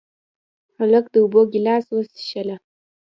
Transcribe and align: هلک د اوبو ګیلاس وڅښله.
هلک 0.77 1.05
د 1.13 1.15
اوبو 1.23 1.41
ګیلاس 1.51 1.85
وڅښله. 1.91 2.55